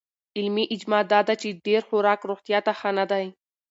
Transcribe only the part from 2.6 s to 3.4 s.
ته ښه نه دی.